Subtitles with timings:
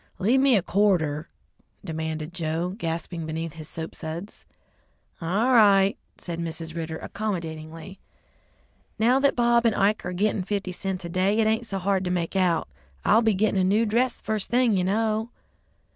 [0.17, 1.29] "Leave me a quarter,"
[1.85, 4.45] demanded Joe, gasping beneath his soap suds.
[5.21, 6.75] "All right," said Mrs.
[6.75, 7.99] Ridder accommodatingly;
[8.97, 12.03] "now that Bob and Ike are gitting fifty cents a day, it ain't so hard
[12.05, 12.67] to make out.
[13.05, 15.29] I'll be gittin' a new dress first thing, you know."